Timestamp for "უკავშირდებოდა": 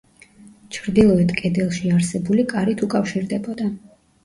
2.91-3.71